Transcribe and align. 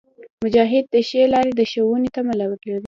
مجاهد 0.43 0.85
د 0.93 0.95
ښې 1.07 1.23
لارې 1.33 1.51
د 1.55 1.61
ښوونې 1.71 2.09
تمه 2.15 2.33
لري. 2.41 2.57